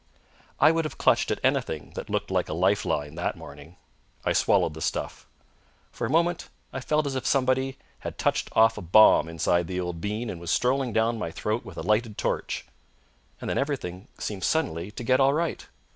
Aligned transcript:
I 0.59 0.71
would 0.71 0.83
have 0.85 0.97
clutched 0.97 1.29
at 1.29 1.39
anything 1.43 1.91
that 1.93 2.09
looked 2.09 2.31
like 2.31 2.49
a 2.49 2.53
life 2.55 2.85
line 2.85 3.13
that 3.13 3.37
morning. 3.37 3.75
I 4.25 4.33
swallowed 4.33 4.73
the 4.73 4.81
stuff. 4.81 5.27
For 5.91 6.07
a 6.07 6.09
moment 6.09 6.49
I 6.73 6.79
felt 6.79 7.05
as 7.05 7.13
if 7.13 7.23
somebody 7.27 7.77
had 7.99 8.17
touched 8.17 8.49
off 8.53 8.79
a 8.79 8.81
bomb 8.81 9.29
inside 9.29 9.67
the 9.67 9.79
old 9.79 10.01
bean 10.01 10.31
and 10.31 10.41
was 10.41 10.49
strolling 10.49 10.91
down 10.91 11.19
my 11.19 11.29
throat 11.29 11.63
with 11.63 11.77
a 11.77 11.83
lighted 11.83 12.17
torch, 12.17 12.65
and 13.39 13.47
then 13.47 13.59
everything 13.59 14.07
seemed 14.17 14.43
suddenly 14.43 14.89
to 14.89 15.03
get 15.03 15.19
all 15.19 15.35
right. 15.35 15.67